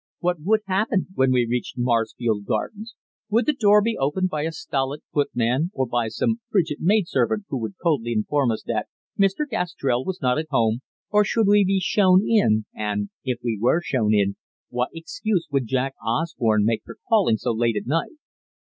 [0.17, 2.95] What would happen when we reached Maresfield Gardens?
[3.29, 7.59] Would the door be opened by a stolid footman or by some frigid maidservant who
[7.59, 9.47] would coldly inform us that "Mr.
[9.47, 10.79] Gastrell was not at home";
[11.11, 14.37] or should we be shown in, and, if we were shown in,
[14.69, 18.17] what excuse would Jack Osborne make for calling so late at night?